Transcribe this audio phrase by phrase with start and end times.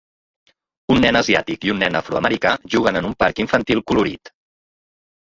[0.93, 4.33] Un nen asiàtic i un nen afroamericà juguen en un parc infantil colorit.